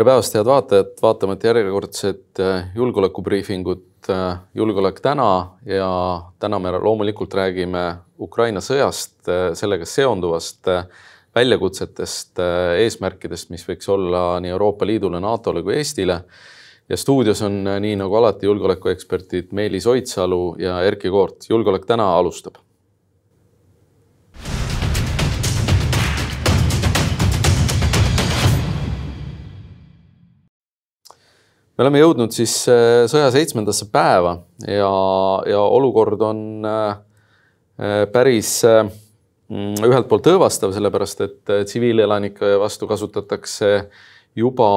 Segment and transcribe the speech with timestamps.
[0.00, 2.40] tere päevast, head vaatajad, vaatamata järjekordset
[2.74, 4.08] julgeolekubriifingut
[4.56, 5.26] Julgeolek täna
[5.68, 5.90] ja
[6.40, 7.82] täna me loomulikult räägime
[8.16, 9.18] Ukraina sõjast,
[9.60, 10.70] sellega seonduvast
[11.36, 12.40] väljakutsetest,
[12.80, 16.22] eesmärkidest, mis võiks olla nii Euroopa Liidule, NATO-le kui Eestile.
[16.88, 21.44] ja stuudios on nii nagu alati julgeolekueksperdid Meelis Oidsalu ja Erkki Koort.
[21.50, 22.56] julgeolek täna alustab
[31.80, 34.34] me oleme jõudnud siis äh, sõja seitsmendasse päeva
[34.68, 34.88] ja,
[35.48, 36.90] ja olukord on äh,
[37.80, 43.72] äh, päris mm, ühelt poolt õõvastav, sellepärast et tsiviilelanike vastu kasutatakse
[44.36, 44.68] juba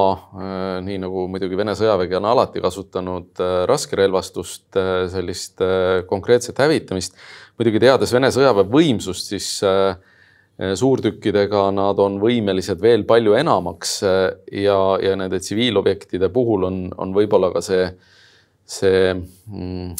[0.81, 3.37] nii nagu muidugi Vene sõjavägi on alati kasutanud
[3.69, 4.65] raskerelvastust,
[5.13, 5.61] sellist
[6.09, 7.19] konkreetset hävitamist.
[7.59, 9.51] muidugi teades Vene sõjaväe võimsust, siis
[10.57, 14.25] suurtükkidega nad on võimelised veel palju enamaks eh,
[14.63, 17.87] ja, ja nende tsiviilobjektide puhul on, on võib-olla ka see,
[18.69, 19.95] see mm,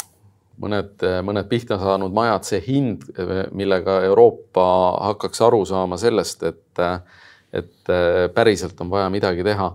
[0.61, 3.07] mõned, mõned pihta saanud majad, see hind,
[3.57, 4.67] millega Euroopa
[5.09, 6.83] hakkaks aru saama sellest, et,
[7.49, 7.93] et
[8.35, 9.71] päriselt on vaja midagi teha.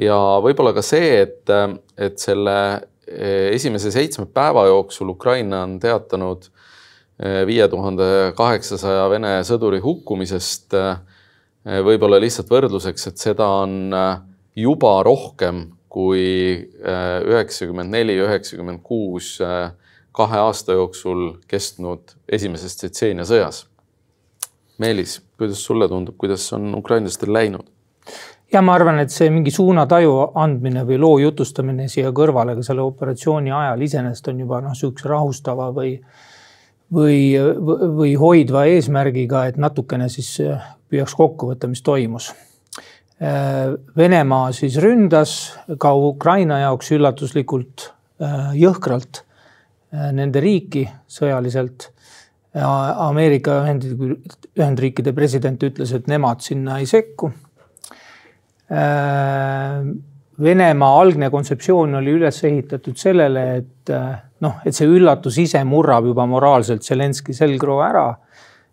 [0.00, 1.52] ja võib-olla ka see, et,
[2.00, 2.56] et selle
[3.52, 6.61] esimese seitsme päeva jooksul Ukraina on teatanud äh,
[7.46, 10.74] viie tuhande kaheksasaja Vene sõduri hukkumisest.
[11.62, 13.92] võib-olla lihtsalt võrdluseks, et seda on
[14.58, 16.24] juba rohkem kui
[16.82, 19.36] üheksakümmend neli, üheksakümmend kuus
[20.12, 23.66] kahe aasta jooksul kestnud esimeses Tšetšeenia sõjas.
[24.82, 27.68] Meelis, kuidas sulle tundub, kuidas on ukrainlastel läinud?
[28.52, 32.82] ja ma arvan, et see mingi suunataju andmine või loo jutustamine siia kõrvale ka selle
[32.84, 36.31] operatsiooni ajal iseenesest on juba noh, sihukese rahustava või äh,
[36.92, 37.34] või,
[37.96, 40.62] või hoidva eesmärgiga, et natukene siis äh,
[40.92, 42.30] püüaks kokku võtta, mis toimus.
[43.22, 45.36] Äh, Venemaa siis ründas
[45.80, 47.88] ka Ukraina jaoks üllatuslikult
[48.22, 49.24] äh, jõhkralt
[49.92, 51.90] nende riiki sõjaliselt.
[52.56, 57.28] Ameerika Ühendriikide president ütles, et nemad sinna ei sekku.
[60.46, 63.92] Venemaa algne kontseptsioon oli üles ehitatud sellele, et
[64.42, 68.10] noh, et see üllatus ise murrab juba moraalselt Zelenski selgroo ära.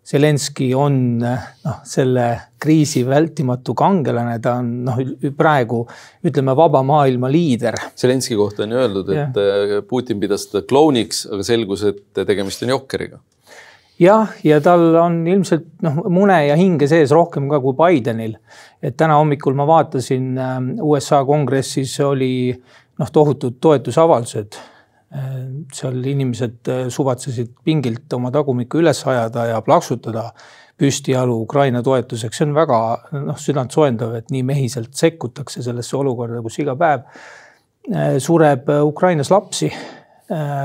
[0.10, 2.26] Zelenski on noh, selle
[2.62, 5.02] kriisi vältimatu kangelane, ta on noh,
[5.38, 5.84] praegu
[6.26, 7.78] ütleme vaba maailma liider.
[8.00, 9.82] Zelenski kohta on öeldud, et ja.
[9.90, 13.22] Putin pidas teda klouniks, aga selgus, et tegemist on jokkeriga
[14.00, 18.38] jah, ja tal on ilmselt noh, mune ja hinge sees rohkem ka kui Bidenil.
[18.82, 20.40] et täna hommikul ma vaatasin
[20.82, 24.56] USA kongressis oli noh, tohutud toetusavaldused
[25.74, 30.30] seal inimesed äh, suvatsesid pingilt oma tagumikku üles ajada ja plaksutada
[30.80, 32.80] püstijalu Ukraina toetuseks, see on väga
[33.26, 39.34] noh, südantsoojendav, et nii mehiselt sekkutakse sellesse olukorda, kus iga päev äh, sureb äh, Ukrainas
[39.34, 39.72] lapsi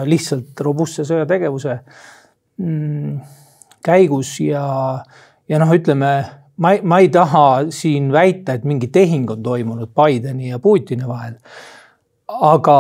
[0.05, 1.73] lihtsalt robustse sõjategevuse
[2.61, 3.15] mm,
[3.81, 4.65] käigus ja,
[5.49, 6.11] ja noh, ütleme
[6.61, 11.09] ma ei, ma ei taha siin väita, et mingi tehing on toimunud Bideni ja Putini
[11.09, 11.39] vahel.
[12.29, 12.77] aga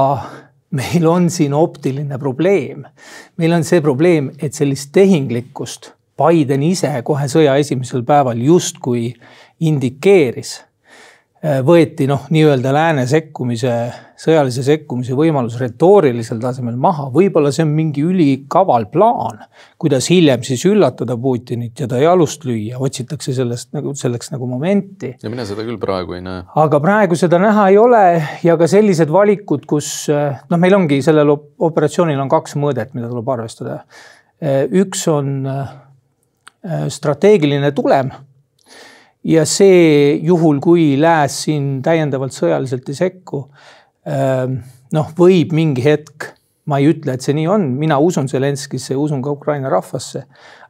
[0.74, 2.84] meil on siin optiline probleem.
[3.36, 9.08] meil on see probleem, et sellist tehinglikkust Biden ise kohe sõja esimesel päeval justkui
[9.66, 10.60] indikeeris
[11.44, 13.72] võeti noh, nii-öelda lääne sekkumise,
[14.16, 17.10] sõjalise sekkumise võimalus retoorilisel tasemel maha.
[17.12, 19.42] võib-olla see on mingi ülikaval plaan,
[19.80, 25.14] kuidas hiljem siis üllatada Putinit ja ta jalust lüüa, otsitakse sellest nagu selleks nagu momenti.
[25.22, 26.46] ja mina seda küll praegu ei näe.
[26.64, 28.04] aga praegu seda näha ei ole
[28.42, 33.28] ja ka sellised valikud, kus noh, meil ongi sellel operatsioonil on kaks mõõdet, mida tuleb
[33.36, 33.82] arvestada.
[34.40, 35.74] Äh, üks on äh,
[36.88, 38.14] strateegiline tulem
[39.24, 43.46] ja see juhul, kui lääs siin täiendavalt sõjaliselt ei sekku,
[44.08, 44.60] ähm,
[44.94, 46.32] noh, võib mingi hetk,
[46.68, 50.22] ma ei ütle, et see nii on, mina usun Zelenskisse ja usun ka Ukraina rahvasse,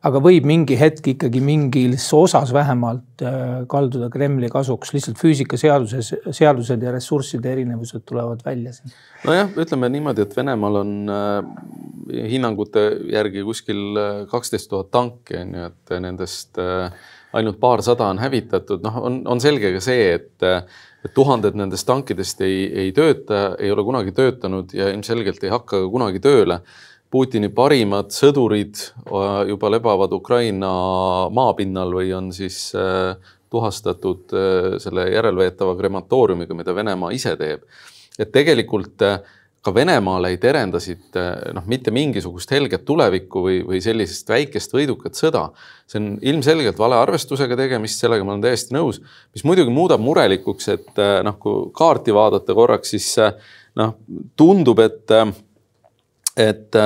[0.04, 6.82] aga võib mingi hetk ikkagi mingis osas vähemalt äh, kalduda Kremli kasuks, lihtsalt füüsikaseaduses, seadused
[6.82, 8.94] ja ressursside erinevused tulevad välja siin.
[9.24, 11.50] nojah, ütleme niimoodi, et Venemaal on äh,
[12.34, 16.90] hinnangute järgi kuskil äh, kaksteist tuhat tanki on ju, et nendest äh,
[17.34, 20.46] ainult paarsada on hävitatud, noh, on, on selge ka see, et,
[21.04, 25.84] et tuhanded nendest tankidest ei, ei tööta, ei ole kunagi töötanud ja ilmselgelt ei hakka
[25.84, 26.60] ka kunagi tööle.
[27.14, 30.70] Putini parimad sõdurid äh, juba lebavad Ukraina
[31.30, 33.14] maapinnal või on siis äh,
[33.54, 37.62] tuhastatud äh, selle järelveetava krematooriumiga, mida Venemaa ise teeb.
[38.18, 39.02] et tegelikult
[39.64, 41.16] ka Venemaale ei terendasid
[41.56, 45.46] noh, mitte mingisugust helget tulevikku või, või sellisest väikest võidukat sõda.
[45.88, 49.00] see on ilmselgelt valearvestusega tegemist, sellega ma olen täiesti nõus,
[49.32, 53.10] mis muidugi muudab murelikuks, et noh, kui kaarti vaadata korraks, siis
[53.76, 53.96] noh,
[54.36, 55.16] tundub, et
[56.34, 56.76] et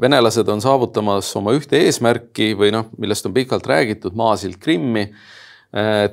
[0.00, 5.04] venelased on saavutamas oma ühte eesmärki või noh, millest on pikalt räägitud, maasild Krimmi.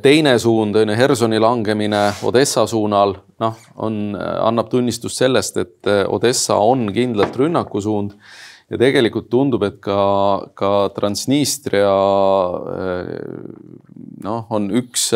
[0.03, 6.03] Teine suund on ju Hersoni langemine Odessa suunal, noh, on, annab tunnistust sellest, et äh,
[6.07, 8.15] Odessa on kindlalt rünnakusuund
[8.71, 9.99] ja tegelikult tundub, et ka,
[10.57, 11.93] ka Transnistria
[12.73, 13.13] äh,
[14.23, 15.09] noh, on üks,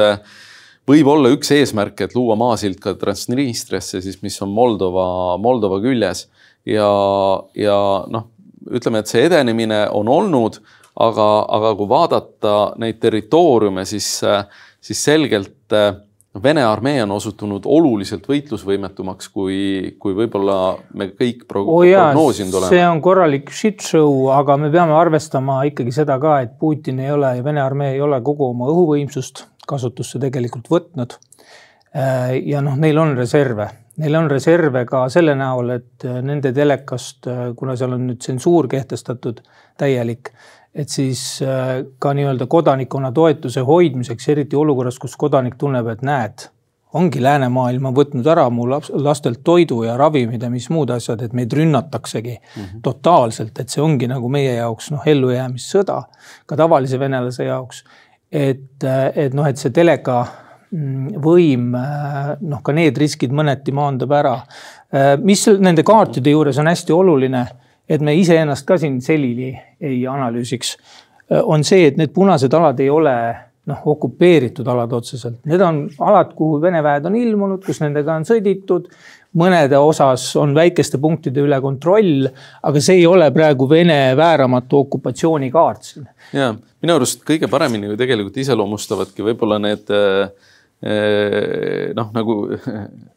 [0.87, 6.27] võib olla üks eesmärk, et luua maasild ka Transnistriasse siis, mis on Moldova, Moldova küljes.
[6.67, 6.89] Ja,
[7.55, 7.77] ja
[8.11, 8.27] noh,
[8.67, 10.59] ütleme, et see edenemine on olnud
[10.99, 11.27] aga,
[11.57, 14.09] aga kui vaadata neid territooriume, siis,
[14.83, 15.75] siis selgelt
[16.37, 19.57] eh, Vene armee on osutunud oluliselt võitlusvõimetumaks, kui,
[19.99, 20.57] kui võib-olla
[20.97, 22.71] me kõik prog oh jaa, prognoosinud oleme.
[22.75, 27.11] see on korralik shit show, aga me peame arvestama ikkagi seda ka, et Putin ei
[27.13, 31.17] ole ja Vene armee ei ole kogu oma õhuvõimsust kasutusse tegelikult võtnud.
[31.97, 33.69] Eh, ja noh, neil on reserve,
[34.01, 39.41] neil on reserve ka selle näol, et nende telekast, kuna seal on nüüd tsensuur kehtestatud
[39.77, 40.31] täielik
[40.77, 46.47] et siis äh, ka nii-öelda kodanikkonna toetuse hoidmiseks, eriti olukorras, kus kodanik tunneb, et näed,
[46.97, 51.33] ongi läänemaailm on võtnud ära mu lastelt toidu ja ravimid ja mis muud asjad, et
[51.35, 52.81] meid rünnataksegi mm -hmm.
[52.83, 56.01] totaalselt, et see ongi nagu meie jaoks noh, ellujäämissõda
[56.45, 57.83] ka tavalise venelase jaoks.
[58.31, 60.25] et, äh, et noh, et see teleka
[60.71, 64.41] mm, võim äh, noh, ka need riskid mõneti maandab ära.
[65.23, 67.47] mis nende kaartide juures on hästi oluline
[67.89, 69.51] et me iseennast ka siin selili
[69.81, 70.75] ei analüüsiks,
[71.43, 73.15] on see, et need punased alad ei ole
[73.67, 78.27] noh, okupeeritud alad otseselt, need on alad, kuhu Vene väed on ilmunud, kus nendega on
[78.27, 78.89] sõditud.
[79.37, 82.29] mõnede osas on väikeste punktide üle kontroll,
[82.63, 86.07] aga see ei ole praegu Vene vääramatu okupatsioonikaart siin.
[86.33, 89.91] ja minu arust kõige paremini ju tegelikult iseloomustavadki võib-olla need
[91.97, 92.35] noh, nagu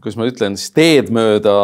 [0.00, 1.54] kuidas ma ütlen siis teed mööda,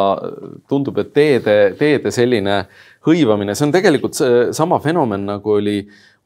[0.71, 2.63] tundub, et teede, teede selline
[3.07, 4.19] hõivamine, see on tegelikult
[4.57, 5.79] sama fenomen nagu oli,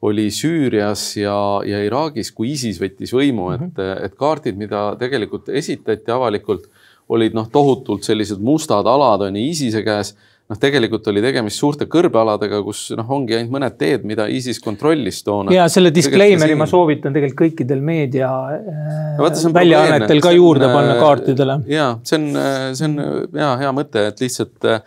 [0.05, 1.35] oli Süürias ja,
[1.65, 4.05] ja Iraagis, kui ISIS võttis võimu, et, mhm.
[4.05, 6.69] et kaardid, mida tegelikult esitati avalikult,
[7.11, 10.15] olid noh, tohutult sellised mustad alad on ju ISISe käes
[10.51, 15.23] noh, tegelikult oli tegemist suurte kõrbealadega, kus noh, ongi ainult mõned teed, mida ISIS kontrollis
[15.25, 15.53] toona.
[15.55, 16.61] ja selle disclaimer'i siin...
[16.61, 21.59] ma soovitan tegelikult kõikidel meedia no, vaata, väljaannetel ka juurde on, panna kaartidele.
[21.71, 22.29] ja see on,
[22.77, 22.97] see on
[23.41, 24.81] ja hea mõte, et lihtsalt Äh,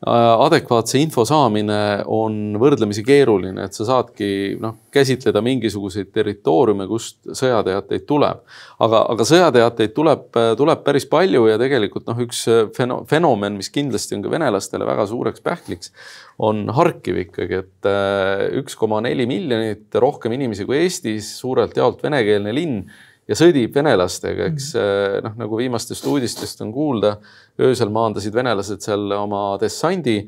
[0.00, 8.06] adekvaatse info saamine on võrdlemisi keeruline, et sa saadki noh, käsitleda mingisuguseid territooriume, kust sõjateateid
[8.08, 8.40] tuleb.
[8.80, 14.16] aga, aga sõjateateid tuleb, tuleb päris palju ja tegelikult noh, üks feno-, fenomen, mis kindlasti
[14.16, 15.92] on ka venelastele väga suureks pähkliks,
[16.40, 22.00] on Harkiv ikkagi, et äh, üks koma neli miljonit, rohkem inimesi kui Eestis, suurelt jaolt
[22.06, 22.86] venekeelne linn
[23.30, 25.24] ja sõdib venelastega, eks mm.
[25.26, 27.14] noh, nagu viimastest uudistest on kuulda,
[27.62, 30.18] öösel maandasid venelased seal oma dessandi.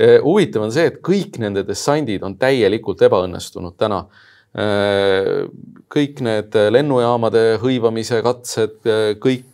[0.00, 4.04] Eh, huvitav on see, et kõik nende dessandid on täielikult ebaõnnestunud täna.
[4.50, 5.44] Eh,
[5.90, 8.80] kõik need lennujaamade hõivamise katsed,
[9.22, 9.46] kõik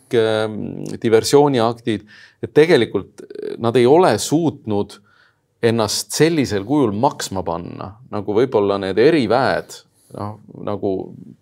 [1.01, 2.05] diversiooniaktid,
[2.43, 3.25] et tegelikult
[3.59, 4.93] nad ei ole suutnud
[5.67, 9.73] ennast sellisel kujul maksma panna, nagu võib-olla need eriväed
[10.15, 10.91] noh, nagu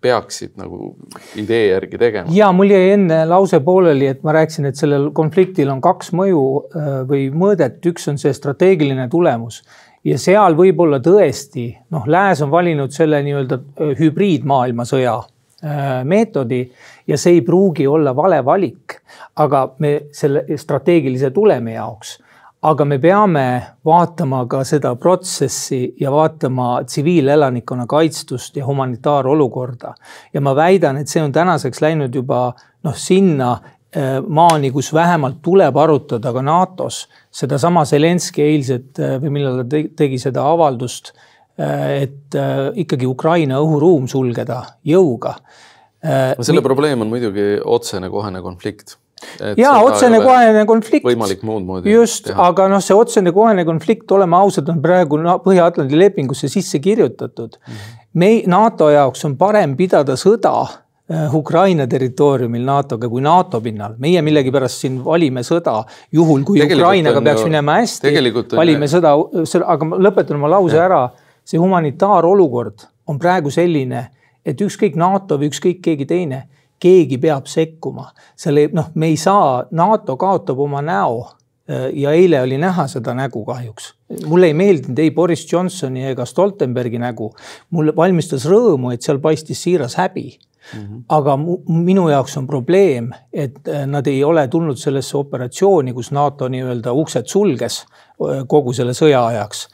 [0.02, 0.90] peaksid nagu
[1.38, 2.32] idee järgi tegema.
[2.34, 6.42] ja mul jäi enne lause pooleli, et ma rääkisin, et sellel konfliktil on kaks mõju
[6.66, 9.62] äh, või mõõdet, üks on see strateegiline tulemus.
[10.06, 16.64] Ja seal võib-olla tõesti noh, lääs on valinud selle nii-öelda äh, hübriidmaailmasõja äh, meetodi.
[17.06, 19.00] Ja see ei pruugi olla vale valik,
[19.42, 22.16] aga me selle strateegilise tulemi jaoks
[22.66, 23.44] aga me peame
[23.86, 29.94] vaatama ka seda protsessi ja vaatama tsiviilelanikkonna kaitstust ja humanitaarolukorda.
[30.34, 32.40] ja ma väidan, et see on tänaseks läinud juba
[32.84, 39.38] noh, sinna äh, maani, kus vähemalt tuleb arutada ka NATO-s sedasama Zelenskõi eilset äh, või
[39.38, 41.14] millal ta tegi seda avaldust,
[41.60, 42.40] äh, et
[42.82, 45.38] ikkagi Ukraina õhuruum sulgeda jõuga.
[46.44, 48.98] selle probleem on muidugi otsene kohene konflikt
[49.56, 51.06] ja otsene kohene konflikt.
[51.06, 51.92] võimalik muud moodi.
[51.92, 57.56] just, aga noh, see otsene kohene konflikt, oleme ausad, on praegu Põhja-Atlandi lepingusse sisse kirjutatud
[57.56, 57.72] mm.
[57.72, 58.02] -hmm.
[58.12, 63.94] me, NATO jaoks on parem pidada sõda äh, Ukraina territooriumil NATO-ga kui NATO pinnal.
[63.98, 65.82] meie millegipärast siin valime sõda,
[66.12, 69.14] juhul kui tegelikult Ukrainaga peaks ju, minema hästi, valime sõda,
[69.64, 70.84] aga ma lõpetan oma lause ja.
[70.84, 71.08] ära.
[71.46, 74.08] see humanitaarolukord on praegu selline,
[74.44, 76.42] et ükskõik NATO või ükskõik keegi teine
[76.80, 78.10] keegi peab sekkuma.
[78.36, 81.26] selle noh, me ei saa, NATO kaotab oma näo
[81.92, 83.94] ja eile oli näha seda nägu kahjuks.
[84.26, 87.34] mulle ei meeldinud ei Boris Johnsoni ega Stoltenbergi nägu.
[87.70, 90.38] mulle valmistas rõõmu, et seal paistis siiras häbi
[90.74, 91.02] Mm -hmm.
[91.08, 96.92] aga minu jaoks on probleem, et nad ei ole tulnud sellesse operatsiooni, kus NATO nii-öelda
[96.92, 97.84] uksed sulges
[98.46, 99.68] kogu selle sõja ajaks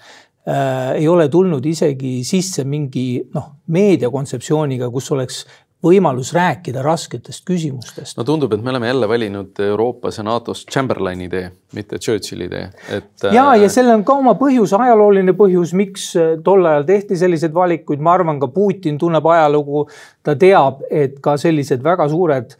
[0.49, 0.92] äh,.
[0.94, 5.47] ei ole tulnud isegi sisse mingi noh, meediakontseptsiooniga, kus oleks
[5.83, 8.17] võimalus rääkida rasketest küsimustest.
[8.17, 12.69] no tundub, et me oleme jälle valinud Euroopas ja NATO-s Chamberlaini tee, mitte Churchilli tee,
[12.89, 13.11] et.
[13.25, 17.19] ja, ja äh, sellel on ka oma põhjus, ajalooline põhjus, miks äh, tol ajal tehti
[17.19, 19.89] selliseid valikuid, ma arvan, ka Putin tunneb ajalugu.
[20.23, 22.55] ta teab, et ka sellised väga suured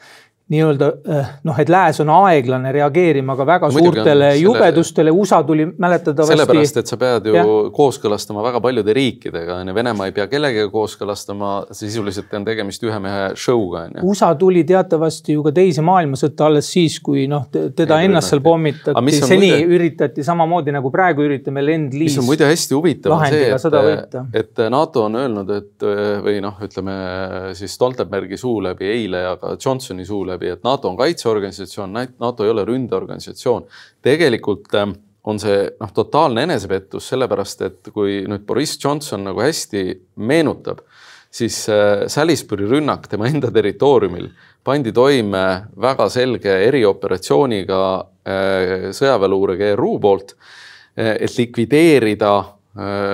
[0.50, 5.42] nii-öelda eh, noh, et lääs on aeglane reageerima ka väga no, suurtele selle, jubedustele, USA
[5.46, 6.34] tuli mäletatavasti.
[6.34, 7.44] sellepärast, et sa pead ju ja.
[7.76, 12.99] kooskõlastama väga paljude riikidega, on ju, Venemaa ei pea kellegagi kooskõlastama, sisuliselt on tegemist ühe
[13.02, 14.08] mehe show'ga, on ju.
[14.12, 18.42] USA tuli teatavasti ju ka teise maailmasõtta alles siis, kui noh, teda ja, ennast seal
[18.44, 19.78] pommitati, seni muide...
[19.78, 22.11] üritati samamoodi nagu praegu üritame Lend-Lease.
[22.11, 23.49] mis on muide hästi huvitav, on see,
[23.94, 25.88] et, et NATO on öelnud, et
[26.26, 26.99] või noh, ütleme
[27.56, 31.97] siis Stoltenbergi suu läbi eile ja ka Johnsoni suu läbi läbi, et NATO on kaitseorganisatsioon,
[32.21, 33.67] NATO ei ole ründeorganisatsioon.
[34.03, 39.85] tegelikult ähm, on see noh, totaalne enesepettus, sellepärast et kui nüüd Boris Johnson nagu hästi
[40.17, 40.83] meenutab,
[41.33, 44.29] siis äh, Salisbury rünnak tema enda territooriumil
[44.65, 45.45] pandi toime
[45.81, 50.35] väga selge erioperatsiooniga äh, sõjaväeluure GRU poolt,
[50.97, 52.35] äh, et likvideerida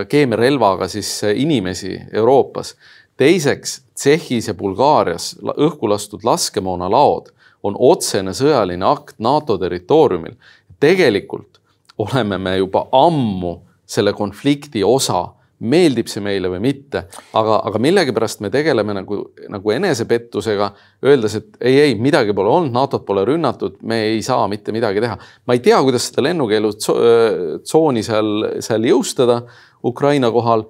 [0.06, 2.76] keemiarelvaga siis inimesi Euroopas.
[3.18, 7.32] Teiseks Tšehhis ja Bulgaarias õhku lastud laskemoonalaod
[7.66, 10.36] on otsene sõjaline akt NATO territooriumil.
[10.80, 11.58] tegelikult
[11.98, 13.56] oleme me juba ammu
[13.86, 15.24] selle konflikti osa,
[15.58, 17.00] meeldib see meile või mitte,
[17.34, 19.16] aga, aga millegipärast me tegeleme nagu,
[19.50, 20.68] nagu enesepettusega,
[21.02, 25.02] öeldes, et ei, ei midagi pole olnud, NATO-t pole rünnatud, me ei saa mitte midagi
[25.02, 25.18] teha.
[25.18, 28.30] ma ei tea, kuidas seda lennukeelutsooni seal,
[28.62, 29.40] seal jõustada
[29.82, 30.68] Ukraina kohal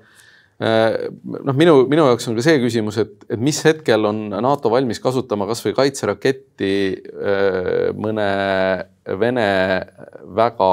[0.58, 4.98] noh, minu, minu jaoks on ka see küsimus, et, et mis hetkel on NATO valmis
[5.02, 8.30] kasutama kasvõi kaitseraketti äh, mõne
[9.18, 9.50] Vene
[10.36, 10.72] väga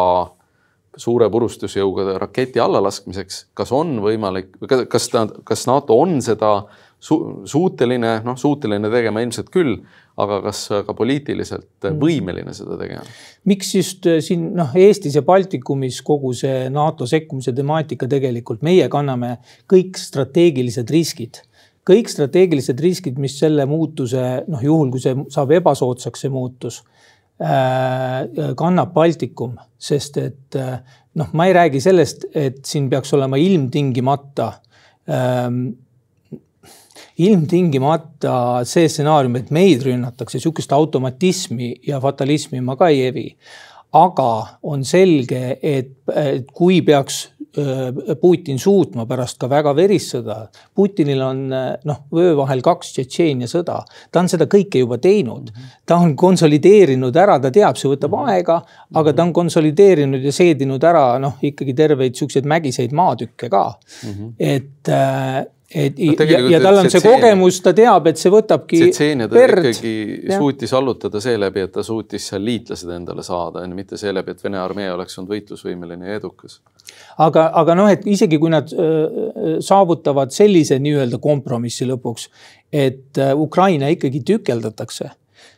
[1.00, 4.50] suure purustusjõuga raketi allalaskmiseks, kas on võimalik,
[4.92, 6.52] kas ta, kas NATO on seda
[7.00, 9.24] su suuteline, noh, suuteline tegema?
[9.24, 9.78] Ilmselt küll
[10.16, 11.98] aga kas ka poliitiliselt mm.
[12.00, 13.04] võimeline seda tegema?
[13.50, 18.88] miks just äh, siin noh, Eestis ja Baltikumis kogu see NATO sekkumise temaatika tegelikult, meie
[18.92, 19.38] kanname
[19.72, 21.42] kõik strateegilised riskid
[21.86, 26.82] kõik strateegilised riskid, mis selle muutuse noh, juhul kui see saab ebasoodsaks, see muutus
[27.38, 28.26] äh,,
[28.58, 30.80] kannab Baltikum, sest et äh,
[31.20, 34.52] noh, ma ei räägi sellest, et siin peaks olema ilmtingimata
[35.12, 35.68] ähm,
[37.18, 43.30] ilmtingimata see stsenaarium, et meid rünnatakse, sihukest automatismi ja fatalismi ma ka ei evi.
[43.96, 45.94] aga on selge, et,
[46.52, 47.30] kui peaks
[48.22, 50.50] Putin suutma pärast ka väga verist sõda.
[50.76, 53.78] Putinil on noh, öö vahel kaks Tšetšeenia sõda,
[54.12, 55.54] ta on seda kõike juba teinud.
[55.86, 58.60] ta on konsolideerinud ära, ta teab, see võtab aega,
[58.94, 63.66] aga ta on konsolideerinud ja seedinud ära noh, ikkagi terveid siukseid mägiseid maatükke ka
[64.04, 64.12] mm.
[64.12, 64.34] -hmm.
[64.40, 64.96] et
[65.76, 68.80] et no, ja, ja tal on see kogemus, ta teab, et see võtabki.
[68.86, 69.68] Tsetseenia ta verd.
[69.68, 69.94] ikkagi
[70.30, 70.40] ja.
[70.40, 74.88] suutis allutada seeläbi, et ta suutis seal liitlased endale saada, mitte seeläbi, et Vene armee
[74.94, 76.62] oleks olnud võitlusvõimeline ja edukas.
[77.18, 82.30] aga, aga noh, et isegi kui nad äh, saavutavad sellise nii-öelda kompromissi lõpuks,
[82.72, 85.12] et äh, Ukraina ikkagi tükeldatakse,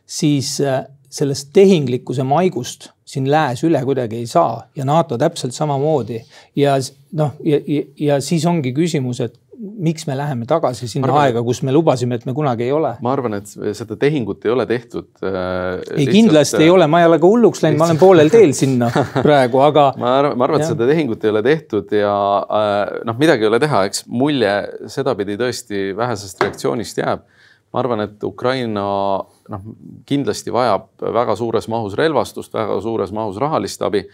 [0.05, 6.21] siis äh, sellest tehinglikkuse maigust siin lääs üle kuidagi ei saa ja NATO täpselt samamoodi.
[6.55, 6.75] ja
[7.13, 11.41] noh, ja, ja, ja siis ongi küsimus, et miks me läheme tagasi sinna arvan, aega,
[11.45, 12.93] kus me lubasime, et me kunagi ei ole?
[13.03, 15.79] ma arvan, et seda tehingut ei ole tehtud äh,.
[15.97, 18.53] ei, kindlasti äh, ei ole, ma ei ole ka hulluks läinud, ma olen poolel teel
[18.61, 19.87] sinna praegu, aga.
[19.97, 22.13] ma arvan, ma arvan, et seda tehingut ei ole tehtud ja
[22.59, 22.77] äh,
[23.09, 24.53] noh, midagi ei ole teha, eks mulje
[24.93, 27.25] sedapidi tõesti vähesest reaktsioonist jääb.
[27.73, 28.87] ma arvan, et Ukraina
[29.25, 29.69] noh,
[30.07, 34.05] kindlasti vajab väga suures mahus relvastust, väga suures mahus rahalist abi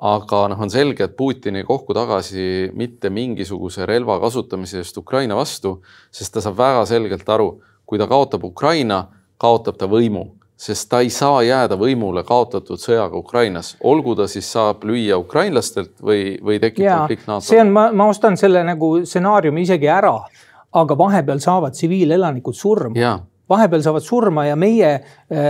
[0.00, 5.36] aga noh, on selge, et Putin ei kohku tagasi mitte mingisuguse relva kasutamise eest Ukraina
[5.36, 5.80] vastu,
[6.12, 7.50] sest ta saab väga selgelt aru,
[7.84, 9.02] kui ta kaotab Ukraina,
[9.40, 10.24] kaotab ta võimu,
[10.60, 15.96] sest ta ei saa jääda võimule kaotatud sõjaga Ukrainas, olgu ta siis saab lüüa ukrainlastelt
[16.00, 17.48] või, või tekib konflikt NATO-ga.
[17.48, 20.14] see on, ma, ma ostan selle nagu stsenaariumi isegi ära,
[20.72, 23.16] aga vahepeal saavad tsiviilelanikud surma.
[23.50, 25.02] Vahepeal saavad surma ja meie äh,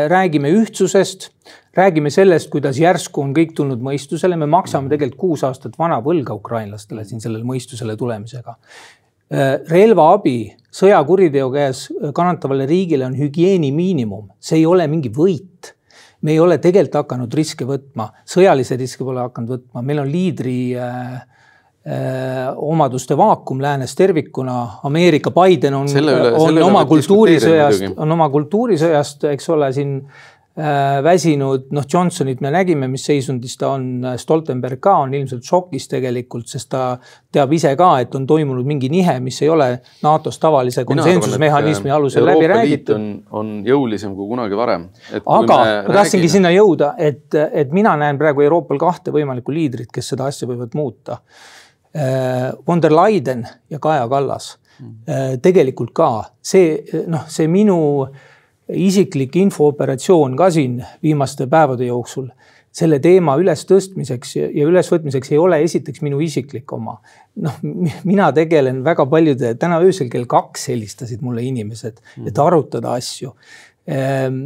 [0.09, 1.29] räägime ühtsusest,
[1.77, 6.35] räägime sellest, kuidas järsku on kõik tulnud mõistusele, me maksame tegelikult kuus aastat vana võlga
[6.35, 8.57] ukrainlastele siin sellele mõistusele tulemisega.
[9.31, 10.39] Äh, relvaabi
[10.75, 15.77] sõjakuriteo käes kannatavale riigile on hügieeni miinimum, see ei ole mingi võit.
[16.21, 20.57] Me ei ole tegelikult hakanud riske võtma, sõjalisi riske pole hakanud võtma, meil on liidri
[20.77, 21.15] äh,
[21.87, 24.83] äh, omaduste vaakum läänes tervikuna.
[24.85, 25.89] Ameerika Biden on,
[26.35, 30.30] on oma kultuurisõjast, on oma kultuurisõjast, eks ole, siin Äh,
[31.05, 36.49] väsinud, noh, Johnsonit me nägime, mis seisundis ta on, Stoltenberg ka on ilmselt šokis tegelikult,
[36.51, 36.83] sest ta
[37.33, 39.69] teab ise ka, et on toimunud mingi nihe, mis ei ole
[40.03, 42.97] NATO-s tavalise konsensusmehhanismi alusel läbi räägitud.
[42.97, 44.89] on, on jõulisem kui kunagi varem.
[45.23, 50.13] aga ma tahtsingi sinna jõuda, et, et mina näen praegu Euroopal kahte võimalikku liidrit, kes
[50.15, 51.21] seda asja võivad muuta.
[51.95, 54.57] Äh, von der Leyen ja Kaja Kallas.
[54.81, 56.11] Äh, tegelikult ka
[56.43, 58.29] see, noh, see minu äh,
[58.73, 62.29] isiklik infooperatsioon ka siin viimaste päevade jooksul
[62.71, 67.01] selle teema ülestõstmiseks ja ülesvõtmiseks ei ole esiteks minu isiklik oma.
[67.43, 67.59] noh,
[68.05, 72.41] mina tegelen väga paljude, täna öösel kell kaks helistasid mulle inimesed, et mhm.
[72.45, 73.35] arutada asju.
[73.91, 74.41] Ehm,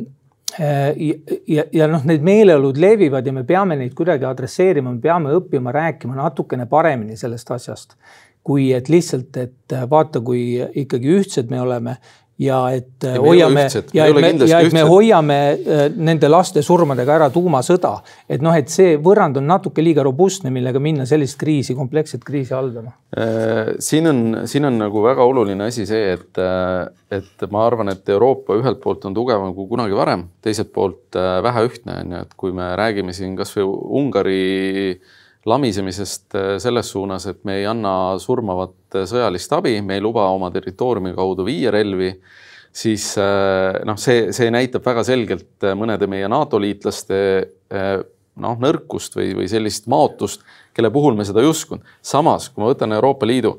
[0.56, 5.04] eh, ja, ja, ja noh, need meeleolud levivad ja me peame neid kuidagi adresseerima, me
[5.04, 7.98] peame õppima rääkima natukene paremini sellest asjast
[8.44, 11.96] kui et lihtsalt, et vaata, kui ikkagi ühtsed me oleme
[12.38, 17.14] ja et ja hoiame ja et me, ja et me hoiame äh, nende laste surmadega
[17.14, 17.94] ära tuumasõda.
[18.28, 22.54] et noh, et see võrrand on natuke liiga robustne, millega minna sellist kriisi, kompleksset kriisi
[22.54, 22.94] haldama.
[23.16, 27.94] Äh, siin on, siin on nagu väga oluline asi see, et, äh, et ma arvan,
[27.94, 32.24] et Euroopa ühelt poolt on tugevam kui kunagi varem, teiselt poolt vähe ühtne on ju,
[32.26, 33.68] et kui me räägime siin kasvõi
[34.00, 34.40] Ungari
[34.96, 35.12] äh,
[35.44, 40.26] lamisemisest äh, selles suunas, et me ei anna surmavat äh, sõjalist abi, me ei luba
[40.32, 42.10] oma territooriumi kaudu viia relvi,
[42.74, 47.16] siis äh, noh, see, see näitab väga selgelt mõnede meie NATO liitlaste
[47.70, 50.42] noh, nõrkust või, või sellist maotust,
[50.74, 51.84] kelle puhul me seda ei uskunud.
[52.02, 53.58] samas, kui ma võtan Euroopa Liidu,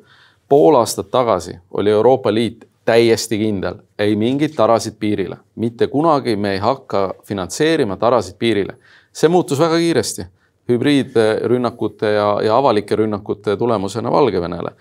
[0.50, 6.54] pool aastat tagasi oli Euroopa Liit täiesti kindel, ei mingit tarasid piirile, mitte kunagi me
[6.54, 8.78] ei hakka finantseerima tarasid piirile.
[9.16, 10.26] see muutus väga kiiresti
[10.70, 14.72] hübriidrünnakute ja, ja avalike rünnakute tulemusena Valgevenele.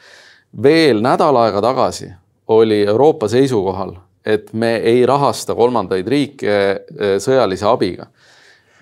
[0.62, 2.12] veel nädal aega tagasi
[2.48, 3.92] oli Euroopa seisukohal,
[4.26, 8.06] et me ei rahasta kolmandaid riike eh, sõjalise abiga.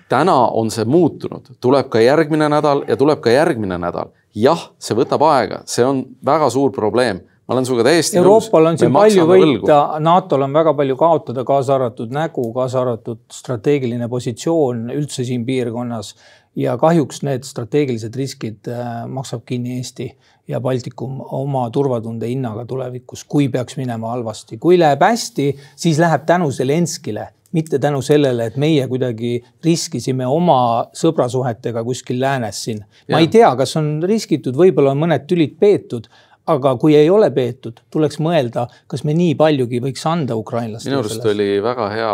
[0.09, 4.11] täna on see muutunud, tuleb ka järgmine nädal ja tuleb ka järgmine nädal.
[4.35, 8.71] jah, see võtab aega, see on väga suur probleem ma olen sinuga täiesti Euroopal nõus.
[8.71, 14.07] on siin palju võita, NATO-l on väga palju kaotada, kaasa arvatud nägu, kaasa arvatud strateegiline
[14.09, 16.13] positsioon üldse siin piirkonnas
[16.55, 20.09] ja kahjuks need strateegilised riskid äh, maksab kinni Eesti
[20.47, 24.57] ja Baltikum oma turvatunde hinnaga tulevikus, kui peaks minema halvasti.
[24.57, 30.89] kui läheb hästi, siis läheb tänu Zelenskile, mitte tänu sellele, et meie kuidagi riskisime oma
[30.97, 32.83] sõbrasuhetega kuskil läänes siin.
[33.11, 36.09] ma ei tea, kas on riskitud, võib-olla on mõned tülid peetud,
[36.47, 40.91] aga kui ei ole peetud, tuleks mõelda, kas me nii paljugi võiks anda ukrainlastele.
[40.91, 42.13] minu arust oli väga hea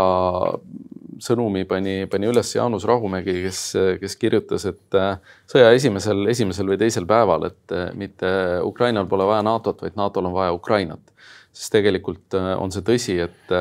[1.23, 3.61] sõnumi pani, pani üles Jaanus Rahumägi, kes,
[4.01, 5.17] kes kirjutas, et äh,
[5.49, 8.29] sõja esimesel, esimesel või teisel päeval, et äh, mitte
[8.65, 11.13] Ukrainal pole vaja NATO-t, vaid NATO-l on vaja Ukrainat.
[11.53, 13.53] sest tegelikult äh, on see tõsi, et,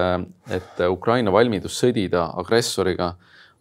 [0.52, 3.14] et Ukraina valmidus sõdida agressoriga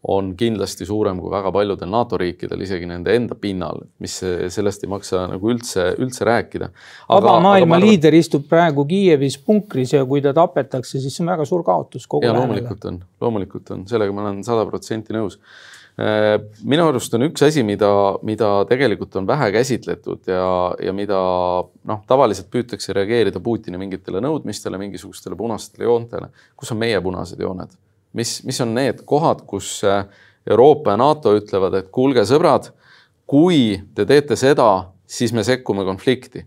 [0.07, 4.15] on kindlasti suurem kui väga paljudel NATO riikidel, isegi nende enda pinnal, mis
[4.53, 6.69] sellest ei maksa nagu üldse, üldse rääkida.
[7.09, 7.87] vaba maailma arvan...
[7.87, 12.07] liider istub praegu Kiievis punkris ja kui ta tapetakse, siis see on väga suur kaotus
[12.07, 12.45] kogu läänele.
[12.45, 17.43] loomulikult on, loomulikult on, sellega ma olen sada protsenti nõus äh, minu arust on üks
[17.47, 17.89] asi, mida,
[18.27, 20.45] mida tegelikult on vähe käsitletud ja,
[20.87, 21.19] ja mida
[21.89, 26.31] noh, tavaliselt püütakse reageerida Putini mingitele nõudmistele, mingisugustele punastele joontele.
[26.55, 27.75] kus on meie punased jooned?
[28.17, 30.05] Mis, mis on need kohad, kus äh,
[30.49, 32.71] Euroopa ja NATO ütlevad, et kuulge, sõbrad,
[33.27, 36.45] kui te teete seda, siis me sekkume konflikti.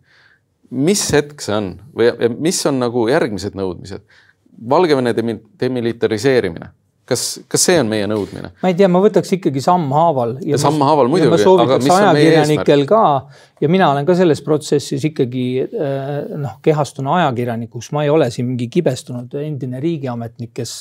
[0.70, 4.04] mis hetk see on või mis on nagu järgmised nõudmised?
[4.70, 5.14] Valgevene
[5.58, 6.70] demilitariseerimine
[7.10, 8.52] kas, kas see on meie nõudmine?
[8.62, 10.36] ma ei tea, ma võtaks ikkagi sammhaaval.
[10.62, 11.32] sammhaaval muidugi.
[11.34, 13.04] ma soovitaks ajakirjanikel ka
[13.60, 18.48] ja mina olen ka selles protsessis ikkagi äh, noh, kehastun ajakirjanikuks, ma ei ole siin
[18.52, 20.76] mingi kibestunud endine riigiametnik, kes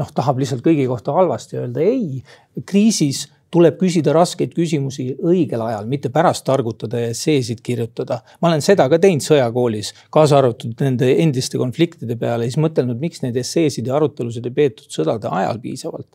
[0.00, 2.22] noh, tahab lihtsalt kõigi kohta halvasti öelda, ei,
[2.66, 8.20] kriisis tuleb küsida raskeid küsimusi õigel ajal, mitte pärast targutada ja esseesid kirjutada.
[8.40, 13.24] ma olen seda ka teinud sõjakoolis, kaasa arvatud nende endiste konfliktide peale, siis mõtelnud, miks
[13.24, 16.08] neid esseesid ja arutelusid ei peetud sõdade ajal piisavalt.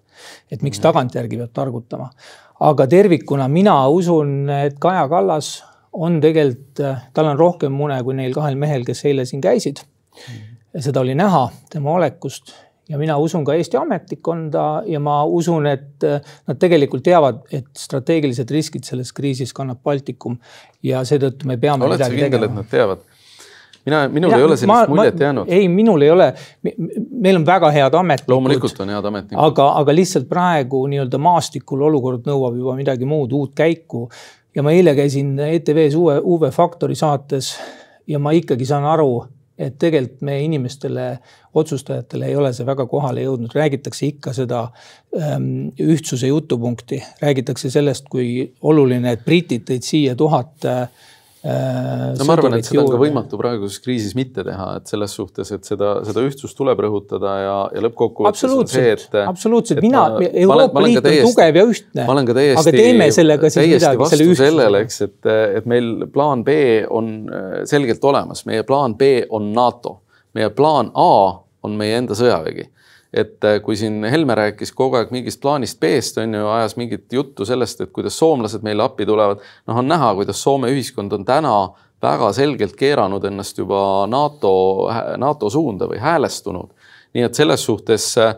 [0.51, 2.09] et miks tagantjärgi peab targutama.
[2.59, 6.81] aga tervikuna mina usun, et Kaja Kallas on tegelikult,
[7.13, 9.83] tal on rohkem mune kui neil kahel mehel, kes eile siin käisid.
[10.79, 12.53] seda oli näha tema olekust
[12.89, 17.67] ja mina usun ka Eesti ametnikkonda ja ma usun, et äh, nad tegelikult teavad, et
[17.77, 20.37] strateegilised riskid selles kriisis kannab Baltikum
[20.85, 23.05] ja seetõttu me peame oled sa kindel, et nad teavad?
[23.85, 25.49] mina, minul ja, ei ole sellist ma, muljet jäänud.
[25.49, 26.29] ei, minul ei ole,
[27.11, 28.33] meil on väga head ametnikud.
[28.33, 29.41] loomulikult on head ametnikud.
[29.45, 34.07] aga, aga lihtsalt praegu nii-öelda maastikul olukord nõuab juba midagi muud, uut käiku.
[34.55, 37.55] ja ma eile käisin ETV-s uue, UV Faktori saates
[38.07, 39.25] ja ma ikkagi saan aru,
[39.57, 41.07] et tegelikult meie inimestele,
[41.55, 44.65] otsustajatele ei ole see väga kohale jõudnud, räägitakse ikka seda
[45.15, 51.05] ähm, ühtsuse jutupunkti, räägitakse sellest, kui oluline, et britid tõid siia tuhat äh,
[51.45, 55.51] no ma arvan, et seda on ka võimatu praeguses kriisis mitte teha, et selles suhtes,
[55.53, 59.17] et seda, seda ühtsust tuleb rõhutada ja, ja lõppkokkuvõttes on see, et.
[59.21, 62.05] absoluutselt, mina, Euroopa Liit on tugev ja ühtne.
[62.07, 64.49] ma olen ka täiesti, aga teeme sellega siis midagi, selle ühtsuse.
[64.49, 65.31] sellele, eks, et,
[65.61, 66.57] et meil plaan B
[66.89, 69.99] on äh, selgelt olemas, meie plaan B on NATO,
[70.37, 71.11] meie plaan A
[71.65, 72.69] on meie enda sõjavägi
[73.15, 77.13] et äh, kui siin Helme rääkis kogu aeg mingist plaanist B-st on ju, ajas mingit
[77.13, 79.43] juttu sellest, et kuidas soomlased meile appi tulevad.
[79.67, 81.55] noh, on näha, kuidas Soome ühiskond on täna
[82.03, 83.79] väga selgelt keeranud ennast juba
[84.11, 84.51] NATO,
[85.17, 86.69] NATO suunda või häälestunud.
[87.15, 88.35] nii et selles suhtes äh,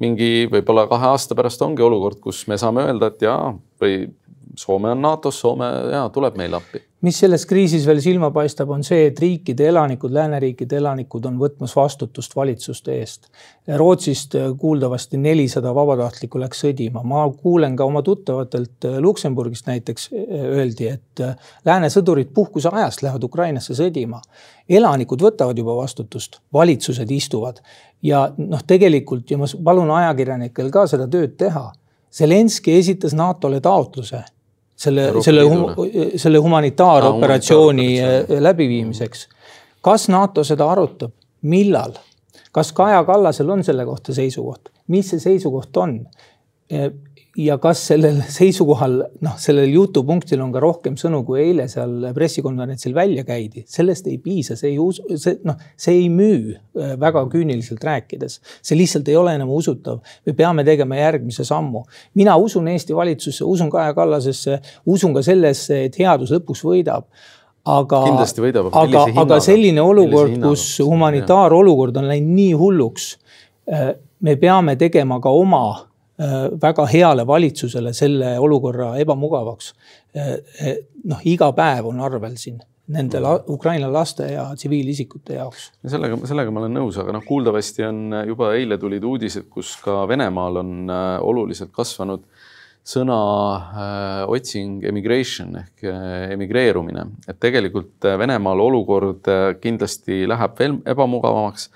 [0.00, 4.06] mingi võib-olla kahe aasta pärast ongi olukord, kus me saame öelda, et jaa, või
[4.58, 6.80] Soome on NATO-s, Soome ja tuleb meile appi.
[7.00, 11.74] Mis selles kriisis veel silma paistab, on see, et riikide elanikud, lääneriikide elanikud on võtmas
[11.76, 13.28] vastutust valitsuste eest.
[13.78, 21.24] Rootsist kuuldavasti nelisada vabatahtlikku läks sõdima, ma kuulen ka oma tuttavatelt Luksemburgist näiteks öeldi, et
[21.68, 24.22] lääne sõdurid puhkuse ajast lähevad Ukrainasse sõdima.
[24.68, 27.60] elanikud võtavad juba vastutust, valitsused istuvad
[28.02, 31.70] ja noh, tegelikult ja ma palun ajakirjanikel ka seda tööd teha
[32.12, 34.22] Zelenskõi esitas NATO-le taotluse
[34.78, 35.42] selle, selle,
[36.16, 39.28] selle humanitaaroperatsiooni ah, läbiviimiseks.
[39.82, 41.12] kas NATO seda arutab,
[41.42, 41.98] millal?
[42.52, 46.00] kas Kaja Kallasel on selle kohta seisukoht, mis see seisukoht on?
[47.38, 52.94] Ja kas sellel seisukohal, noh, sellel jutupunktil on ka rohkem sõnu, kui eile seal pressikonverentsil
[52.96, 57.22] välja käidi, sellest ei piisa, see ei usu, see noh, see ei müü äh, väga
[57.30, 58.40] küüniliselt rääkides.
[58.62, 60.00] see lihtsalt ei ole enam usutav.
[60.26, 61.84] me peame tegema järgmise sammu.
[62.14, 67.06] mina usun Eesti valitsusse, usun Kaja Kallasesse, usun ka sellesse, et headus lõpuks võidab
[67.68, 68.02] aga,
[68.72, 73.12] aga, aga selline olukord, kus humanitaarolukord on läinud nii hulluks.
[73.70, 75.87] Äh, me peame tegema ka oma
[76.62, 79.74] väga heale valitsusele selle olukorra ebamugavaks.
[80.16, 85.66] Äh, äh, noh, iga päev on arvel siin nende la Ukraina laste ja tsiviilisikute jaoks.
[85.86, 87.98] sellega, sellega ma olen nõus, aga noh, kuuldavasti on
[88.30, 90.70] juba eile tulid uudised, kus ka Venemaal on
[91.20, 92.24] oluliselt kasvanud
[92.88, 93.18] sõna
[93.58, 99.28] äh, otsing emigration ehk äh, emigreerumine, et tegelikult Venemaal olukord
[99.60, 101.68] kindlasti läheb veel ebamugavamaks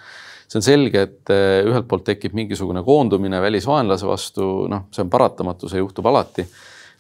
[0.52, 5.12] see on selge, et eh, ühelt poolt tekib mingisugune koondumine välisvaenlase vastu, noh, see on
[5.12, 6.46] paratamatu, see juhtub alati.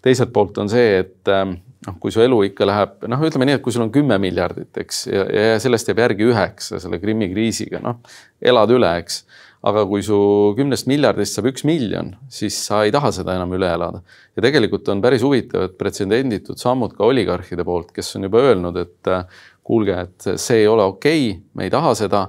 [0.02, 1.44] teiselt poolt on see, et eh,
[1.86, 4.72] noh, kui su elu ikka läheb, noh, ütleme nii, et kui sul on kümme miljardit,
[4.82, 8.00] eks, ja, sellest jääb järgi üheksa selle Krimmi kriisiga, noh,
[8.40, 9.24] elad üle, eks.
[9.62, 10.16] aga kui su
[10.58, 14.00] kümnest miljardist saab üks miljon, siis sa ei taha seda enam üle elada.
[14.34, 18.80] ja tegelikult on päris huvitav, et pretsedenditud sammud ka oligarhide poolt, kes on juba öelnud,
[18.80, 22.26] et eh, kuulge, et see ei ole okei okay,, me ei taha seda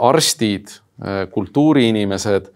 [0.00, 0.68] arstid,
[1.02, 2.50] äh, kultuuriinimesed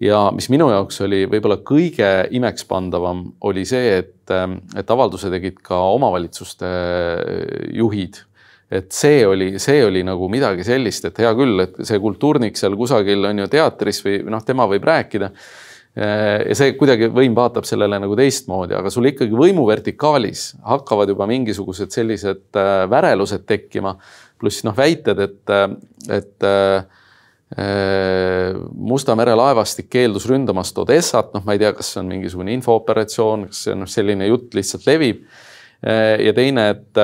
[0.00, 5.58] ja mis minu jaoks oli võib-olla kõige imekspandavam, oli see, et, ähm, et avalduse tegid
[5.64, 8.24] ka omavalitsuste äh, juhid.
[8.70, 12.74] et see oli, see oli nagu midagi sellist, et hea küll, et see kultuurnik seal
[12.76, 15.30] kusagil on ju teatris või noh, tema võib rääkida.
[15.96, 21.26] ja see kuidagi võim vaatab sellele nagu teistmoodi, aga sul ikkagi võimu vertikaalis hakkavad juba
[21.26, 22.60] mingisugused sellised
[22.92, 23.96] värelused tekkima
[24.40, 25.54] pluss noh, väited, et,
[26.14, 27.04] et äh,
[28.76, 33.46] Musta mere laevastik keeldus ründamast Odessat, noh, ma ei tea, kas see on mingisugune infooperatsioon,
[33.48, 35.24] kas see noh, selline jutt lihtsalt levib.
[35.80, 37.00] ja teine, et,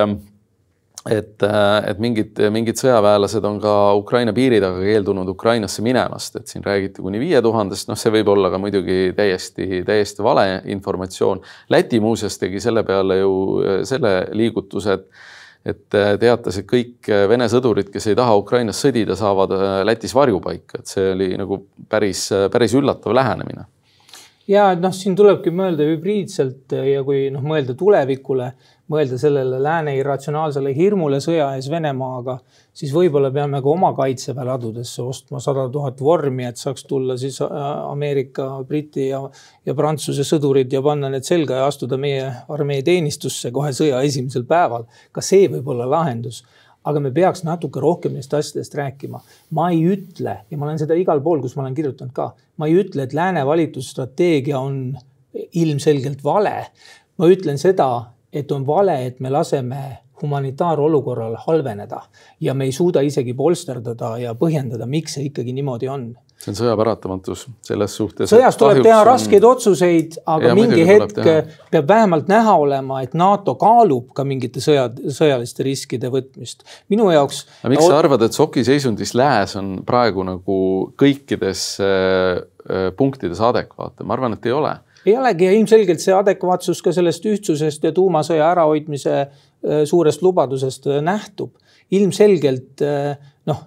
[1.09, 1.45] et,
[1.89, 7.01] et mingid, mingid sõjaväelased on ka Ukraina piiri taga keeldunud Ukrainasse minemast, et siin räägiti
[7.01, 11.41] kuni viie tuhandest, noh, see võib olla ka muidugi täiesti, täiesti vale informatsioon.
[11.73, 13.33] Läti muuseas tegi selle peale ju
[13.87, 15.33] selle liigutuse, et
[15.65, 19.79] et äh, teatas, et kõik äh, Vene sõdurid, kes ei taha Ukrainas sõdida, saavad äh,
[19.87, 23.65] Lätis varjupaika, et see oli nagu päris, päris üllatav lähenemine.
[24.47, 28.51] ja et noh, siin tulebki mõelda hübriidselt ja kui noh, mõelda tulevikule
[28.91, 32.37] mõelda sellele lääne irratsionaalsele hirmule sõja ees Venemaaga,
[32.75, 37.39] siis võib-olla peame ka oma kaitseväe ladudesse ostma sada tuhat vormi, et saaks tulla siis
[37.41, 37.55] äh,
[37.89, 39.23] Ameerika, Briti ja,
[39.65, 44.45] ja Prantsuse sõdurid ja panna need selga ja astuda meie armee teenistusse kohe sõja esimesel
[44.49, 44.85] päeval.
[45.11, 46.43] ka see võib olla lahendus
[46.85, 49.21] aga me peaks natuke rohkem neist asjadest rääkima.
[49.51, 52.69] ma ei ütle ja ma olen seda igal pool, kus ma olen kirjutanud ka, ma
[52.69, 54.97] ei ütle, et lääne valitsusstrateegia on
[55.33, 56.67] ilmselgelt vale.
[57.17, 59.81] ma ütlen seda, et on vale, et me laseme
[60.21, 62.01] humanitaarolukorral halveneda
[62.41, 66.57] ja me ei suuda isegi polsterdada ja põhjendada, miks see ikkagi niimoodi on see on
[66.57, 68.29] sõja paratamatus selles suhtes.
[68.29, 69.07] sõjas tuleb teha on...
[69.07, 71.19] raskeid otsuseid, aga ja, mingi hetk
[71.71, 76.65] peab vähemalt näha olema, et NATO kaalub ka mingite sõja, sõjaliste riskide võtmist.
[76.91, 77.45] minu jaoks.
[77.71, 80.57] miks sa arvad, et soki seisundis lääs on praegu nagu
[80.99, 86.15] kõikides äh, äh, punktides adekvaatne, ma arvan, et ei ole ei olegi ja ilmselgelt see
[86.15, 89.29] adekvaatsus ka sellest ühtsusest ja tuumasõja ärahoidmise äh,
[89.85, 91.53] suurest lubadusest äh, nähtub.
[91.91, 93.59] ilmselgelt äh, noh,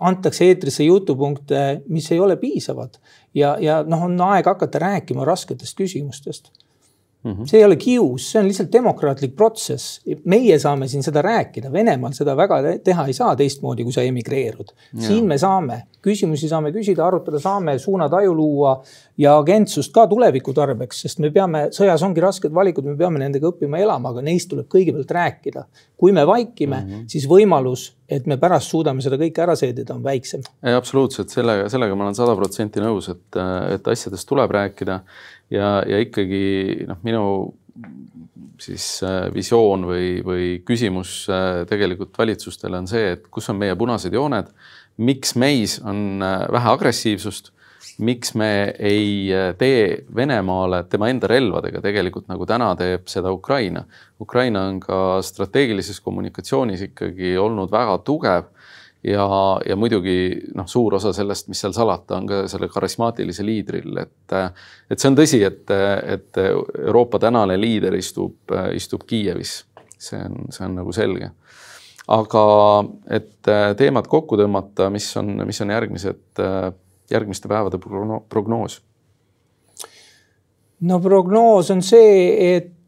[0.00, 2.96] antakse eetrisse jutupunkte, mis ei ole piisavad
[3.34, 6.52] ja, ja noh, on aeg hakata rääkima rasketest küsimustest
[7.24, 7.46] Mm -hmm.
[7.46, 10.00] see ei ole kius, see on lihtsalt demokraatlik protsess.
[10.24, 14.72] meie saame siin seda rääkida, Venemaal seda väga teha ei saa teistmoodi, kui sa emigreerud.
[14.98, 18.82] siin me saame, küsimusi saame küsida, arutada saame, suunataju luua
[19.18, 23.50] ja agentsust ka tuleviku tarbeks, sest me peame, sõjas ongi rasked valikud, me peame nendega
[23.50, 25.64] õppima elama, aga neist tuleb kõigepealt rääkida.
[25.96, 27.04] kui me vaikime mm, -hmm.
[27.06, 30.40] siis võimalus, et me pärast suudame seda kõike ära seedida, on väiksem.
[30.76, 33.36] absoluutselt, sellega, sellega ma olen sada protsenti nõus, et,
[33.74, 35.00] et asjadest tuleb rääkida
[35.50, 37.24] ja, ja ikkagi noh, minu
[38.60, 43.76] siis äh, visioon või, või küsimus äh, tegelikult valitsustele on see, et kus on meie
[43.78, 44.52] punased jooned,
[45.00, 47.52] miks meis on äh, vähe agressiivsust,
[48.04, 49.28] miks me ei
[49.60, 53.82] tee Venemaale tema enda relvadega tegelikult nagu täna teeb seda Ukraina.
[54.20, 58.48] Ukraina on ka strateegilises kommunikatsioonis ikkagi olnud väga tugev
[59.04, 59.26] ja,
[59.68, 60.16] ja muidugi
[60.54, 64.36] noh, suur osa sellest, mis seal salata, on ka selle karismaatilise liidril, et,
[64.90, 65.72] et see on tõsi, et,
[66.16, 69.60] et Euroopa tänane liider istub, istub Kiievis.
[70.00, 71.30] see on, see on nagu selge.
[72.08, 72.44] aga
[73.10, 76.44] et teemad kokku tõmmata, mis on, mis on järgmised,
[77.10, 77.78] järgmiste päevade
[78.28, 78.80] prognoos?
[80.80, 82.79] no prognoos on see, et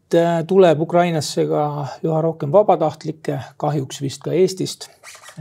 [0.47, 1.63] tuleb Ukrainasse ka
[2.05, 4.89] üha rohkem vabatahtlikke, kahjuks vist ka Eestist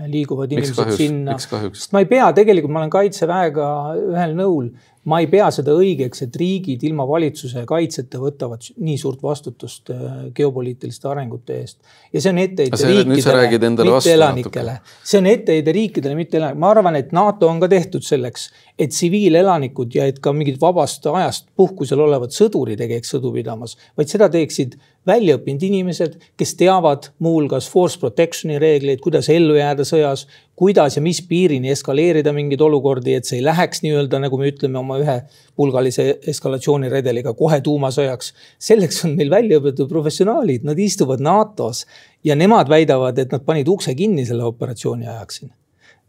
[0.07, 1.37] liiguvad inimesed sinna.
[1.39, 3.67] sest ma ei pea, tegelikult ma olen kaitseväega
[4.01, 4.71] ühel nõul,
[5.11, 10.29] ma ei pea seda õigeks, et riigid ilma valitsuse kaitseta võtavad nii suurt vastutust äh,
[10.35, 11.81] geopoliitiliste arengute eest.
[12.13, 14.79] ja see on etteheide riikidele, mitte elanikele.
[15.03, 16.65] see on etteheide riikidele, mitte elanikele.
[16.65, 21.07] ma arvan, et NATO on ka tehtud selleks, et tsiviilelanikud ja et ka mingid vabast
[21.07, 27.09] ajast puhkusel olevad sõdurid ei käiks sõdu pidamas, vaid seda teeksid väljaõppinud inimesed, kes teavad
[27.23, 30.25] muuhulgas force protection'i reegleid, kuidas ellu jääda sõjas,
[30.59, 34.79] kuidas ja mis piirini eskaleerida mingeid olukordi, et see ei läheks nii-öelda, nagu me ütleme
[34.79, 38.33] oma ühepulgalise eskalatsiooniredeliga kohe tuumasõjaks.
[38.59, 41.87] selleks on meil välja õpetatud professionaalid, nad istuvad NATO-s
[42.25, 45.51] ja nemad väidavad, et nad panid ukse kinni selle operatsiooni ajaks siin.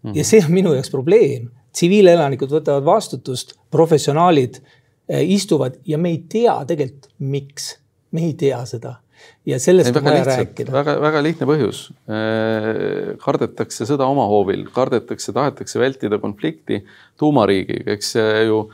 [0.04, 0.30] ja mhm.
[0.30, 1.49] see on minu jaoks probleem.
[1.73, 7.73] Tsiviilelanikud võtavad vastutust, professionaalid eh, istuvad ja me ei tea tegelikult, miks.
[8.13, 8.99] Me ei tea seda.
[9.47, 10.71] Ja sellest on vaja rääkida.
[10.71, 11.88] väga, väga lihtne põhjus.
[12.05, 16.83] Äh, kardetakse sõda oma hoovil, kardetakse, tahetakse vältida konflikti
[17.19, 18.67] tuumariigiga, eks see ju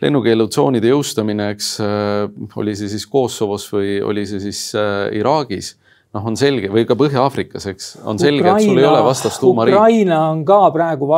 [0.00, 2.24] lennukeelutsoonide jõustamine, eks äh,
[2.56, 4.62] oli see siis Kosovos või oli see siis
[5.20, 5.74] Iraagis
[6.16, 9.76] noh, on selge või ka Põhja-Aafrikas, eks on selge, et sul ei ole vastast tuumariik.
[9.76, 11.08] Ukraina on ka praegu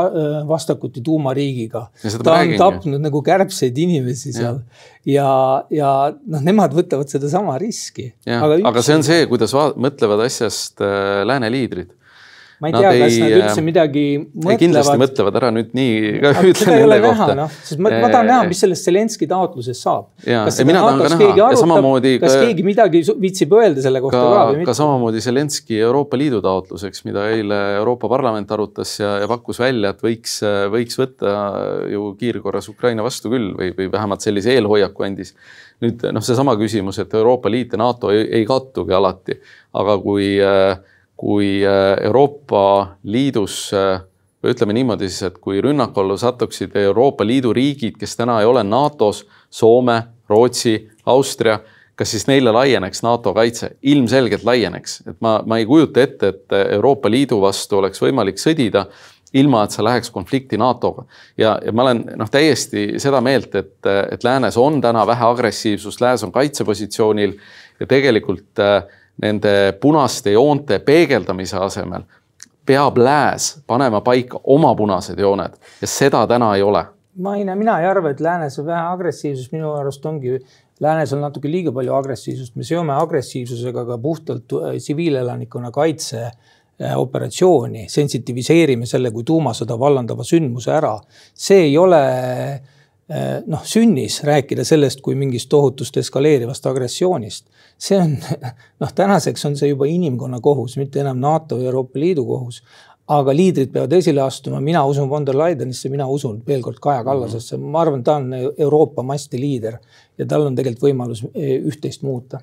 [0.49, 1.87] vastakuti tuumariigiga.
[2.25, 4.61] ta on tapnud nagu kärbseid inimesi seal
[5.09, 5.31] ja,
[5.73, 8.11] ja noh, nemad võtavad sedasama riski.
[8.27, 11.93] aga, aga see on see, kuidas mõtlevad asjast äh, lääne liidrid
[12.63, 14.61] ma ei tea, kas nad üldse äh, midagi mõtlevad.
[14.61, 17.27] kindlasti mõtlevad ära nüüd nii ka ütlen nende kohta.
[17.41, 20.13] No, sest ma, ma tahan näha, mis sellest Zelenski taotlusest saab.
[20.23, 24.61] kas seda NATO-s keegi arutab, kas keegi midagi viitsib öelda selle kohta ka, ka või
[24.61, 24.69] mitte?
[24.71, 29.91] ka samamoodi Zelenski Euroopa Liidu taotluseks, mida eile Euroopa Parlament arutas ja, ja pakkus välja,
[29.97, 30.39] et võiks,
[30.71, 31.35] võiks võtta
[31.91, 35.35] ju kiirkorras Ukraina vastu küll või, või vähemalt sellise eelhoiaku andis
[35.83, 39.39] nüüd noh, seesama küsimus, et Euroopa Liit ja NATO ei, ei kattugi alati,
[39.79, 40.77] aga kui äh,
[41.17, 44.01] kui äh, Euroopa Liidus äh,
[44.43, 48.49] või ütleme niimoodi siis, et kui rünnaku alla satuksid Euroopa Liidu riigid, kes täna ei
[48.49, 50.75] ole NATO-s, Soome, Rootsi,
[51.07, 51.61] Austria,
[51.97, 53.77] kas siis neile laieneks NATO kaitse?
[53.83, 58.87] ilmselgelt laieneks, et ma, ma ei kujuta ette, et Euroopa Liidu vastu oleks võimalik sõdida
[59.33, 61.05] ilma, et sa läheks konflikti NATO-ga.
[61.39, 66.01] ja, ja ma olen noh, täiesti seda meelt, et, et läänes on täna vähe agressiivsust,
[66.01, 67.37] lääs on kaitsepositsioonil
[67.81, 68.83] ja tegelikult äh,
[69.23, 72.03] nende punaste joonte peegeldamise asemel
[72.67, 76.85] peab lääs panema paika oma punased jooned ja seda täna ei ole.
[77.19, 80.39] ma ei näe, mina ei arva, et läänes on vähe agressiivsust, minu arust ongi,
[80.81, 86.95] läänes on natuke liiga palju agressiivsust, me seome agressiivsusega ka puhtalt äh, tsiviilelanikkonna kaitse äh,
[86.97, 90.95] operatsiooni, sensitiviseerime selle kui tuumasõda vallandava sündmuse ära.
[91.35, 92.01] see ei ole
[93.47, 97.47] noh, sünnis rääkida sellest kui mingist tohutust eskaleerivast agressioonist.
[97.79, 98.17] see on,
[98.83, 102.63] noh, tänaseks on see juba inimkonna kohus, mitte enam NATO ja Euroopa Liidu kohus.
[103.13, 107.03] Aga liidrid peavad esile astuma, mina usun von der Leidenisse, mina usun veel kord Kaja
[107.05, 109.81] Kallasesse, ma arvan, ta on Euroopa masti liider
[110.19, 112.41] ja tal on tegelikult võimalus e, üht-teist muuta.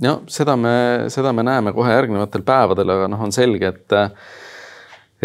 [0.00, 0.76] no seda me,
[1.10, 3.98] seda me näeme kohe järgnevatel päevadel, aga noh, on selge, et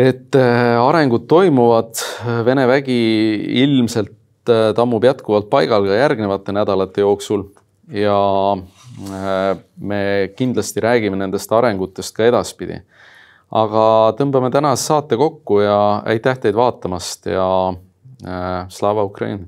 [0.10, 0.50] et e,
[0.82, 2.02] arengud toimuvad,
[2.46, 3.00] Vene vägi
[3.62, 4.17] ilmselt
[4.75, 7.45] tammub jätkuvalt paigal ka järgnevate nädalate jooksul
[7.91, 8.17] ja
[9.77, 10.01] me
[10.36, 12.82] kindlasti räägime nendest arengutest ka edaspidi
[13.53, 13.86] aga
[14.17, 15.77] tõmbame tänase saate kokku ja
[16.10, 17.47] aitäh teid vaatamast ja
[18.25, 19.45] äh, Slava Ukraini!